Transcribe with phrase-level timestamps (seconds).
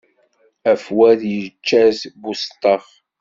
[0.71, 2.85] Afwad yečča-t buseṭṭaf.